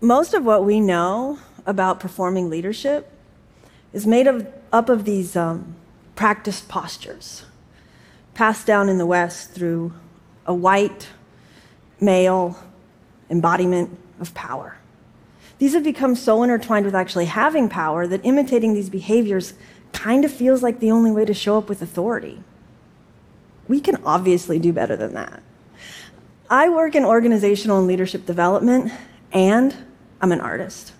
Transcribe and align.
most 0.00 0.34
of 0.34 0.44
what 0.44 0.64
we 0.64 0.80
know 0.80 1.38
about 1.66 2.00
performing 2.00 2.48
leadership 2.48 3.12
is 3.92 4.06
made 4.06 4.26
of, 4.26 4.46
up 4.72 4.88
of 4.88 5.04
these 5.04 5.36
um, 5.36 5.74
practiced 6.14 6.68
postures 6.68 7.44
passed 8.34 8.66
down 8.66 8.88
in 8.88 8.98
the 8.98 9.06
West 9.06 9.50
through 9.50 9.92
a 10.46 10.54
white 10.54 11.08
male 12.00 12.58
embodiment 13.28 13.98
of 14.18 14.32
power. 14.34 14.76
These 15.58 15.74
have 15.74 15.84
become 15.84 16.16
so 16.16 16.42
intertwined 16.42 16.86
with 16.86 16.94
actually 16.94 17.26
having 17.26 17.68
power 17.68 18.06
that 18.06 18.24
imitating 18.24 18.72
these 18.72 18.88
behaviors 18.88 19.52
kind 19.92 20.24
of 20.24 20.32
feels 20.32 20.62
like 20.62 20.80
the 20.80 20.90
only 20.90 21.10
way 21.10 21.26
to 21.26 21.34
show 21.34 21.58
up 21.58 21.68
with 21.68 21.82
authority. 21.82 22.42
We 23.68 23.80
can 23.80 23.96
obviously 24.04 24.58
do 24.58 24.72
better 24.72 24.96
than 24.96 25.12
that. 25.14 25.42
I 26.48 26.70
work 26.70 26.94
in 26.94 27.04
organizational 27.04 27.78
and 27.78 27.86
leadership 27.86 28.24
development, 28.24 28.90
and 29.32 29.76
I'm 30.20 30.32
an 30.32 30.40
artist. 30.40 30.92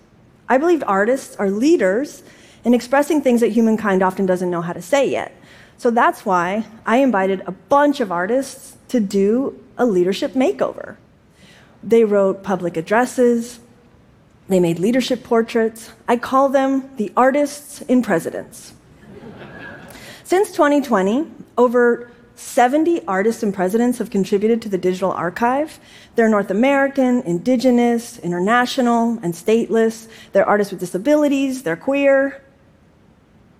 I 0.49 0.57
believe 0.57 0.83
artists 0.85 1.35
are 1.37 1.49
leaders 1.49 2.23
in 2.63 2.73
expressing 2.73 3.21
things 3.21 3.41
that 3.41 3.49
humankind 3.49 4.03
often 4.03 4.25
doesn't 4.25 4.49
know 4.49 4.61
how 4.61 4.73
to 4.73 4.81
say 4.81 5.09
yet. 5.09 5.35
So 5.77 5.89
that's 5.89 6.25
why 6.25 6.65
I 6.85 6.97
invited 6.97 7.41
a 7.47 7.51
bunch 7.51 8.01
of 8.01 8.11
artists 8.11 8.77
to 8.89 8.99
do 8.99 9.59
a 9.77 9.85
leadership 9.85 10.33
makeover. 10.33 10.97
They 11.83 12.03
wrote 12.03 12.43
public 12.43 12.77
addresses, 12.77 13.59
they 14.47 14.59
made 14.59 14.79
leadership 14.79 15.23
portraits. 15.23 15.91
I 16.07 16.17
call 16.17 16.49
them 16.49 16.89
the 16.97 17.11
artists 17.15 17.81
in 17.83 18.01
presidents. 18.01 18.73
Since 20.25 20.51
2020, 20.51 21.31
over 21.57 22.10
70 22.41 23.05
artists 23.07 23.43
and 23.43 23.53
presidents 23.53 23.99
have 23.99 24.09
contributed 24.09 24.61
to 24.63 24.69
the 24.69 24.77
digital 24.77 25.11
archive. 25.11 25.79
They're 26.15 26.27
North 26.27 26.49
American, 26.49 27.21
indigenous, 27.21 28.19
international, 28.19 29.19
and 29.21 29.33
stateless. 29.33 30.07
They're 30.33 30.45
artists 30.45 30.71
with 30.71 30.79
disabilities, 30.79 31.63
they're 31.63 31.77
queer. 31.77 32.43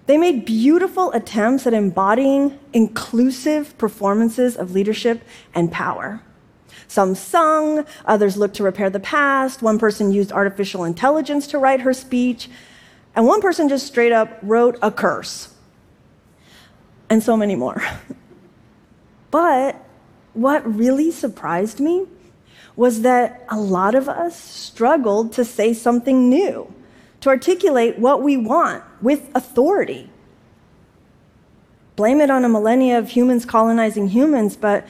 They 0.08 0.18
made 0.18 0.46
beautiful 0.46 1.12
attempts 1.12 1.66
at 1.68 1.74
embodying 1.74 2.60
inclusive 2.74 3.78
performances 3.78 4.58
of 4.58 4.72
leadership 4.72 5.22
and 5.54 5.72
power. 5.72 6.22
Some 6.88 7.16
sung, 7.16 7.86
others 8.04 8.36
looked 8.36 8.56
to 8.58 8.64
repair 8.64 8.90
the 8.90 9.00
past, 9.00 9.62
one 9.62 9.80
person 9.80 10.12
used 10.12 10.34
artificial 10.34 10.84
intelligence 10.84 11.48
to 11.48 11.58
write 11.58 11.82
her 11.82 11.94
speech, 11.94 12.50
and 13.16 13.26
one 13.26 13.42
person 13.42 13.70
just 13.70 13.88
straight 13.88 14.12
up 14.12 14.40
wrote 14.42 14.78
a 14.82 14.92
curse. 14.92 15.54
And 17.10 17.24
so 17.24 17.38
many 17.38 17.56
more. 17.56 17.82
But 19.32 19.84
what 20.34 20.76
really 20.76 21.12
surprised 21.12 21.80
me 21.80 22.06
was 22.76 23.02
that 23.02 23.46
a 23.50 23.60
lot 23.60 23.96
of 23.96 24.08
us 24.08 24.40
struggled 24.40 25.34
to 25.34 25.46
say 25.46 25.74
something 25.74 26.30
new, 26.30 26.74
to 27.22 27.30
articulate 27.30 27.98
what 27.98 28.22
we 28.22 28.38
want 28.38 28.84
with 29.02 29.30
authority. 29.36 30.10
Blame 31.96 32.22
it 32.22 32.30
on 32.30 32.46
a 32.46 32.50
millennia 32.50 32.98
of 32.98 33.10
humans 33.10 33.46
colonizing 33.46 34.08
humans, 34.08 34.56
but 34.56 34.88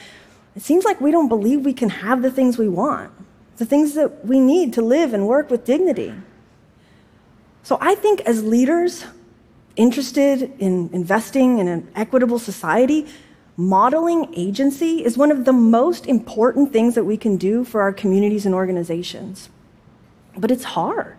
it 0.55 0.61
seems 0.61 0.85
like 0.85 1.01
we 1.01 1.11
don't 1.11 1.27
believe 1.27 1.65
we 1.65 1.73
can 1.73 1.89
have 1.89 2.21
the 2.21 2.31
things 2.31 2.57
we 2.57 2.69
want, 2.69 3.11
the 3.57 3.65
things 3.65 3.95
that 3.95 4.25
we 4.25 4.39
need 4.39 4.73
to 4.73 4.81
live 4.81 5.13
and 5.13 5.27
work 5.27 5.49
with 5.49 5.65
dignity. 5.65 6.13
So 7.63 7.77
I 7.81 7.95
think 7.95 8.21
as 8.21 8.43
leaders 8.43 9.05
interested 9.75 10.53
in 10.59 10.89
investing 10.93 11.59
in 11.59 11.67
an 11.67 11.87
equitable 11.95 12.39
society, 12.39 13.07
modeling 13.57 14.33
agency 14.35 15.03
is 15.03 15.17
one 15.17 15.31
of 15.31 15.45
the 15.45 15.53
most 15.53 16.05
important 16.05 16.71
things 16.71 16.95
that 16.95 17.03
we 17.03 17.17
can 17.17 17.37
do 17.37 17.63
for 17.63 17.81
our 17.81 17.93
communities 17.93 18.45
and 18.45 18.55
organizations. 18.55 19.49
But 20.37 20.51
it's 20.51 20.63
hard. 20.63 21.17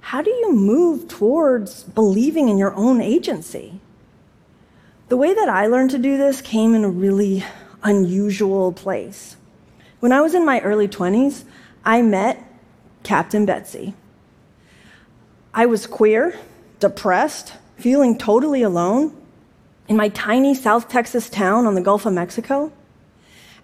How 0.00 0.22
do 0.22 0.30
you 0.30 0.52
move 0.52 1.08
towards 1.08 1.82
believing 1.82 2.48
in 2.48 2.58
your 2.58 2.74
own 2.74 3.00
agency? 3.00 3.80
The 5.08 5.16
way 5.16 5.34
that 5.34 5.48
I 5.48 5.66
learned 5.66 5.90
to 5.90 5.98
do 5.98 6.16
this 6.16 6.40
came 6.40 6.74
in 6.74 6.84
a 6.84 6.90
really 6.90 7.44
unusual 7.82 8.72
place. 8.72 9.36
When 10.00 10.12
I 10.12 10.20
was 10.20 10.34
in 10.34 10.44
my 10.44 10.60
early 10.60 10.86
20s, 10.86 11.44
I 11.84 12.02
met 12.02 12.44
Captain 13.02 13.46
Betsy. 13.46 13.94
I 15.54 15.66
was 15.66 15.86
queer, 15.86 16.38
depressed, 16.78 17.54
feeling 17.76 18.18
totally 18.18 18.62
alone 18.62 19.16
in 19.88 19.96
my 19.96 20.08
tiny 20.10 20.54
South 20.54 20.88
Texas 20.88 21.28
town 21.30 21.66
on 21.66 21.74
the 21.74 21.80
Gulf 21.80 22.06
of 22.06 22.12
Mexico. 22.12 22.70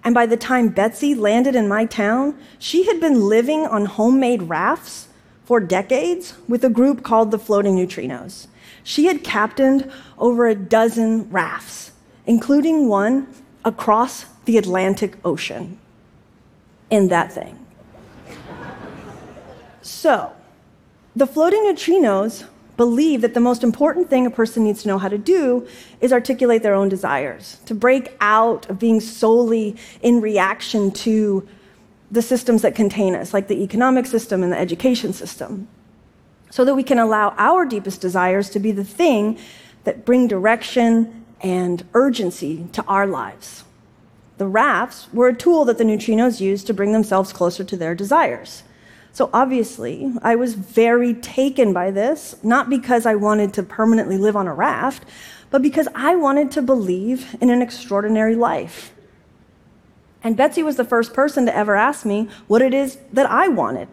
And 0.03 0.15
by 0.15 0.27
the 0.27 0.37
time 0.37 0.69
Betsy 0.69 1.15
landed 1.15 1.55
in 1.55 1.69
my 1.69 1.85
town, 1.85 2.39
she 2.59 2.87
had 2.87 3.01
been 3.01 3.29
living 3.29 3.67
on 3.67 3.87
homemade 3.87 4.43
rafts 4.43 5.09
for 5.45 5.61
decades 5.61 6.35
with 6.49 6.65
a 6.65 6.71
group 6.71 7.03
called 7.03 7.31
the 7.31 7.39
Floating 7.39 7.77
Neutrinos. 7.77 8.49
She 8.83 9.07
had 9.07 9.25
captained 9.25 9.91
over 10.19 10.47
a 10.47 10.55
dozen 10.55 11.31
rafts, 11.31 11.93
including 12.27 12.89
one 12.89 13.29
across 13.65 14.27
the 14.45 14.59
Atlantic 14.59 15.17
Ocean 15.25 15.79
in 16.91 17.09
that 17.09 17.33
thing. 17.33 17.59
so, 19.83 20.33
the 21.17 21.27
floating 21.27 21.63
neutrinos 21.65 22.45
believe 22.77 23.21
that 23.21 23.35
the 23.35 23.41
most 23.41 23.63
important 23.63 24.11
thing 24.11 24.27
a 24.27 24.31
person 24.31 24.65
needs 24.65 24.83
to 24.83 24.89
know 24.89 24.99
how 24.99 25.09
to 25.09 25.19
do 25.19 25.67
is 26.01 26.13
articulate 26.13 26.63
their 26.63 26.75
own 26.75 26.89
desires, 26.89 27.59
to 27.67 27.75
break 27.75 28.17
out 28.21 28.69
of 28.69 28.79
being 28.79 29.01
solely 29.01 29.77
in 30.03 30.21
reaction 30.21 30.91
to 30.91 31.47
the 32.11 32.23
systems 32.23 32.63
that 32.63 32.75
contain 32.75 33.15
us, 33.15 33.33
like 33.33 33.49
the 33.49 33.63
economic 33.63 34.07
system 34.07 34.43
and 34.43 34.53
the 34.53 34.59
education 34.59 35.13
system, 35.13 35.69
so 36.51 36.65
that 36.65 36.75
we 36.75 36.83
can 36.83 36.99
allow 36.99 37.35
our 37.39 37.65
deepest 37.65 38.01
desires 38.01 38.51
to 38.51 38.59
be 38.59 38.73
the 38.73 38.85
thing 38.85 39.39
that 39.85 40.05
bring 40.05 40.29
direction 40.29 41.25
and 41.41 41.85
urgency 41.95 42.67
to 42.73 42.83
our 42.85 43.07
lives. 43.07 43.65
The 44.39 44.47
rafts 44.47 45.13
were 45.13 45.29
a 45.29 45.35
tool 45.35 45.65
that 45.67 45.79
the 45.79 45.85
neutrinos 45.85 46.41
used 46.41 46.67
to 46.67 46.75
bring 46.75 46.93
themselves 46.93 47.33
closer 47.33 47.63
to 47.65 47.77
their 47.77 47.95
desires. 47.95 48.65
So 49.15 49.31
obviously, 49.33 50.13
I 50.23 50.35
was 50.35 50.55
very 50.55 51.15
taken 51.15 51.73
by 51.73 51.93
this, 51.93 52.35
not 52.43 52.69
because 52.69 53.07
I 53.07 53.15
wanted 53.15 53.55
to 53.55 53.63
permanently 53.63 54.19
live 54.19 54.35
on 54.35 54.49
a 54.49 54.53
raft, 54.53 55.05
but 55.51 55.63
because 55.63 55.87
I 55.95 56.17
wanted 56.17 56.51
to 56.51 56.63
believe 56.63 57.37
in 57.41 57.49
an 57.49 57.63
extraordinary 57.63 58.35
life. 58.35 58.93
And 60.25 60.37
Betsy 60.37 60.65
was 60.65 60.75
the 60.75 60.85
first 60.85 61.15
person 61.15 61.47
to 61.47 61.55
ever 61.55 61.77
ask 61.77 62.05
me 62.05 62.29
what 62.49 62.61
it 62.61 62.75
is 62.75 62.99
that 63.13 63.31
I 63.31 63.47
wanted. 63.47 63.87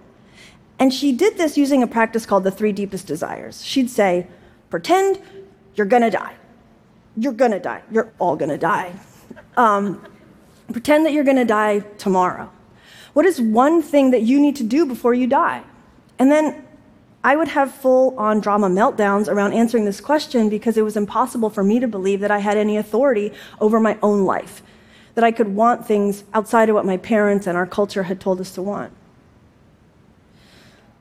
And 0.80 0.92
she 0.92 1.12
did 1.12 1.38
this 1.38 1.56
using 1.56 1.84
a 1.84 1.88
practice 1.88 2.26
called 2.26 2.44
the 2.44 2.50
three 2.50 2.72
deepest 2.72 3.06
desires. 3.06 3.64
She'd 3.64 3.92
say, 3.92 4.26
Pretend 4.72 5.22
you're 5.76 5.86
gonna 5.86 6.10
die. 6.10 6.34
You're 7.16 7.34
gonna 7.34 7.60
die. 7.60 7.84
You're 7.92 8.12
all 8.18 8.36
gonna 8.36 8.58
die. 8.58 8.92
Um, 9.56 10.04
pretend 10.72 11.06
that 11.06 11.14
you're 11.14 11.24
gonna 11.26 11.46
die 11.46 11.82
tomorrow. 12.00 12.50
What 13.14 13.26
is 13.26 13.42
one 13.42 13.82
thing 13.82 14.12
that 14.12 14.22
you 14.22 14.40
need 14.40 14.56
to 14.58 14.64
do 14.64 14.86
before 14.86 15.14
you 15.14 15.28
die? 15.28 15.64
And 16.18 16.32
then 16.32 16.66
I 17.24 17.36
would 17.36 17.50
have 17.50 17.74
full 17.74 18.18
on 18.18 18.40
drama 18.40 18.68
meltdowns 18.70 19.28
around 19.28 19.54
answering 19.54 19.86
this 19.86 20.02
question 20.02 20.50
because 20.50 20.78
it 20.78 20.84
was 20.84 20.98
impossible 20.98 21.50
for 21.50 21.64
me 21.64 21.80
to 21.80 21.88
believe 21.88 22.20
that 22.22 22.32
I 22.32 22.40
had 22.40 22.58
any 22.58 22.78
authority 22.78 23.32
over 23.60 23.80
my 23.80 23.98
own 24.02 24.26
life, 24.26 24.64
that 25.16 25.24
I 25.24 25.32
could 25.32 25.50
want 25.50 25.86
things 25.86 26.24
outside 26.34 26.70
of 26.70 26.76
what 26.76 26.86
my 26.86 26.98
parents 26.98 27.46
and 27.48 27.58
our 27.58 27.68
culture 27.68 28.04
had 28.04 28.20
told 28.20 28.40
us 28.40 28.54
to 28.54 28.62
want. 28.62 28.94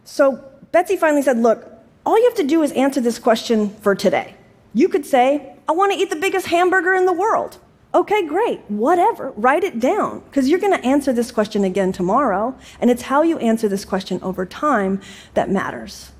So 0.04 0.44
Betsy 0.72 0.97
finally 0.97 1.22
said, 1.22 1.38
Look, 1.38 1.66
all 2.04 2.19
you 2.19 2.25
have 2.25 2.34
to 2.34 2.47
do 2.47 2.62
is 2.62 2.72
answer 2.72 3.00
this 3.00 3.19
question 3.19 3.70
for 3.76 3.94
today. 3.94 4.34
You 4.75 4.88
could 4.88 5.06
say, 5.06 5.54
I 5.69 5.72
want 5.72 5.93
to 5.93 5.99
eat 5.99 6.10
the 6.10 6.16
biggest 6.16 6.47
hamburger 6.47 6.94
in 6.94 7.06
the 7.06 7.12
world. 7.12 7.59
Okay, 7.93 8.25
great, 8.25 8.61
whatever. 8.69 9.33
Write 9.33 9.65
it 9.65 9.81
down 9.81 10.21
because 10.21 10.49
you're 10.49 10.61
going 10.61 10.78
to 10.78 10.87
answer 10.87 11.12
this 11.12 11.33
question 11.33 11.64
again 11.64 11.91
tomorrow. 11.93 12.56
And 12.81 12.88
it's 12.88 13.03
how 13.03 13.23
you 13.23 13.38
answer 13.38 13.69
this 13.69 13.85
question 13.85 14.20
over 14.23 14.47
time 14.47 15.00
that 15.35 15.50
matters. 15.50 16.12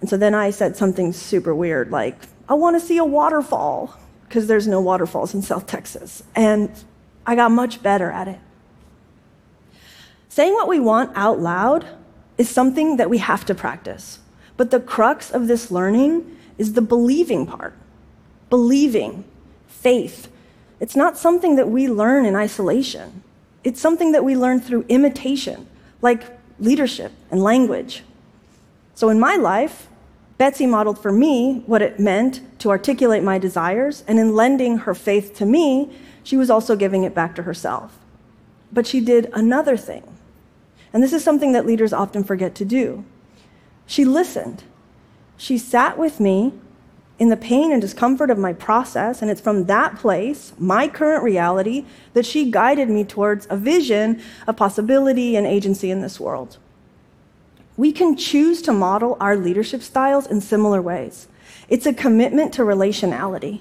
And 0.00 0.08
so 0.08 0.16
then 0.16 0.34
I 0.34 0.50
said 0.50 0.76
something 0.76 1.12
super 1.12 1.54
weird 1.54 1.90
like, 1.90 2.16
I 2.48 2.54
want 2.54 2.80
to 2.80 2.86
see 2.86 2.96
a 2.96 3.04
waterfall 3.04 3.94
because 4.26 4.46
there's 4.46 4.66
no 4.66 4.80
waterfalls 4.80 5.34
in 5.34 5.42
South 5.42 5.66
Texas. 5.66 6.22
And 6.34 6.70
I 7.26 7.34
got 7.34 7.50
much 7.50 7.82
better 7.82 8.10
at 8.10 8.28
it. 8.28 8.38
Saying 10.30 10.54
what 10.54 10.68
we 10.68 10.80
want 10.80 11.10
out 11.14 11.40
loud 11.40 11.86
is 12.38 12.48
something 12.48 12.96
that 12.96 13.10
we 13.10 13.18
have 13.18 13.44
to 13.46 13.54
practice. 13.54 14.20
But 14.56 14.70
the 14.70 14.80
crux 14.80 15.30
of 15.30 15.46
this 15.46 15.70
learning 15.70 16.38
is 16.56 16.72
the 16.72 16.80
believing 16.82 17.46
part. 17.46 17.74
Believing, 18.48 19.24
faith, 19.66 20.29
it's 20.80 20.96
not 20.96 21.18
something 21.18 21.56
that 21.56 21.68
we 21.68 21.88
learn 21.88 22.24
in 22.24 22.34
isolation. 22.34 23.22
It's 23.62 23.80
something 23.80 24.12
that 24.12 24.24
we 24.24 24.34
learn 24.34 24.60
through 24.60 24.86
imitation, 24.88 25.66
like 26.00 26.24
leadership 26.58 27.12
and 27.30 27.42
language. 27.42 28.02
So 28.94 29.10
in 29.10 29.20
my 29.20 29.36
life, 29.36 29.88
Betsy 30.38 30.66
modeled 30.66 30.98
for 30.98 31.12
me 31.12 31.62
what 31.66 31.82
it 31.82 32.00
meant 32.00 32.40
to 32.60 32.70
articulate 32.70 33.22
my 33.22 33.38
desires, 33.38 34.02
and 34.08 34.18
in 34.18 34.34
lending 34.34 34.78
her 34.78 34.94
faith 34.94 35.34
to 35.36 35.44
me, 35.44 35.94
she 36.22 36.38
was 36.38 36.48
also 36.48 36.76
giving 36.76 37.04
it 37.04 37.14
back 37.14 37.34
to 37.34 37.42
herself. 37.42 37.98
But 38.72 38.86
she 38.86 39.00
did 39.00 39.30
another 39.34 39.76
thing. 39.76 40.16
And 40.92 41.02
this 41.02 41.12
is 41.12 41.22
something 41.22 41.52
that 41.52 41.66
leaders 41.66 41.92
often 41.92 42.24
forget 42.24 42.54
to 42.54 42.64
do. 42.64 43.04
She 43.86 44.04
listened. 44.04 44.62
She 45.36 45.58
sat 45.58 45.98
with 45.98 46.20
me 46.20 46.54
in 47.20 47.28
the 47.28 47.36
pain 47.36 47.70
and 47.70 47.82
discomfort 47.82 48.30
of 48.30 48.38
my 48.38 48.54
process, 48.54 49.20
and 49.20 49.30
it's 49.30 49.42
from 49.42 49.66
that 49.66 49.98
place, 49.98 50.54
my 50.58 50.88
current 50.88 51.22
reality, 51.22 51.84
that 52.14 52.24
she 52.24 52.50
guided 52.50 52.88
me 52.88 53.04
towards 53.04 53.46
a 53.50 53.56
vision 53.58 54.22
of 54.46 54.56
possibility 54.56 55.36
and 55.36 55.46
agency 55.46 55.90
in 55.90 56.00
this 56.00 56.18
world. 56.18 56.56
We 57.76 57.92
can 57.92 58.16
choose 58.16 58.62
to 58.62 58.72
model 58.72 59.18
our 59.20 59.36
leadership 59.36 59.82
styles 59.82 60.26
in 60.26 60.40
similar 60.40 60.80
ways. 60.80 61.28
It's 61.68 61.84
a 61.84 61.92
commitment 61.92 62.54
to 62.54 62.62
relationality. 62.62 63.60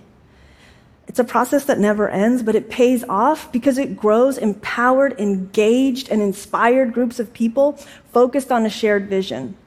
It's 1.09 1.19
a 1.19 1.25
process 1.25 1.65
that 1.65 1.79
never 1.79 2.07
ends, 2.07 2.41
but 2.43 2.55
it 2.55 2.69
pays 2.69 3.03
off 3.09 3.51
because 3.51 3.77
it 3.77 3.97
grows 3.97 4.37
empowered, 4.37 5.19
engaged, 5.19 6.07
and 6.09 6.21
inspired 6.21 6.93
groups 6.93 7.19
of 7.19 7.33
people 7.33 7.73
focused 8.13 8.53
on 8.53 8.65
a 8.65 8.69
shared 8.69 9.09
vision. 9.09 9.57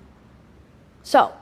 So, 1.02 1.32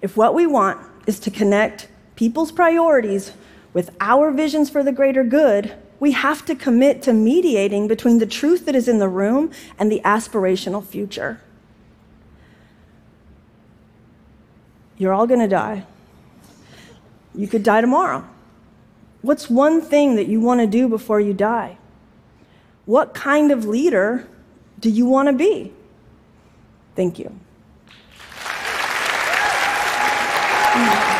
if 0.00 0.16
what 0.16 0.34
we 0.34 0.46
want 0.46 0.86
is 1.10 1.20
to 1.20 1.30
connect 1.30 1.88
people's 2.14 2.52
priorities 2.52 3.32
with 3.72 3.90
our 4.00 4.30
visions 4.30 4.70
for 4.70 4.82
the 4.82 4.92
greater 4.92 5.24
good, 5.24 5.74
we 5.98 6.12
have 6.12 6.46
to 6.46 6.54
commit 6.54 7.02
to 7.02 7.12
mediating 7.12 7.88
between 7.88 8.18
the 8.18 8.26
truth 8.26 8.64
that 8.66 8.74
is 8.74 8.88
in 8.88 9.00
the 9.00 9.08
room 9.08 9.50
and 9.78 9.90
the 9.90 10.00
aspirational 10.04 10.84
future. 10.84 11.40
You're 14.96 15.12
all 15.12 15.26
going 15.26 15.40
to 15.40 15.48
die. 15.48 15.84
You 17.34 17.48
could 17.48 17.62
die 17.62 17.80
tomorrow. 17.80 18.24
What's 19.22 19.50
one 19.50 19.80
thing 19.80 20.16
that 20.16 20.28
you 20.28 20.40
want 20.40 20.60
to 20.60 20.66
do 20.66 20.88
before 20.88 21.20
you 21.20 21.34
die? 21.34 21.76
What 22.86 23.14
kind 23.14 23.50
of 23.50 23.64
leader 23.66 24.28
do 24.78 24.88
you 24.88 25.06
want 25.06 25.28
to 25.28 25.32
be? 25.32 25.72
Thank 26.94 27.18
you. 27.18 27.38
Mm-hmm. 30.80 31.19